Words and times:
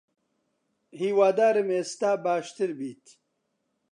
هیوادارم 0.99 1.69
ئێستا 1.75 2.11
باشتر 2.25 2.69
بیت. 2.79 3.05